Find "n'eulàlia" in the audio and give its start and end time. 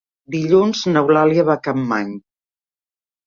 0.95-1.45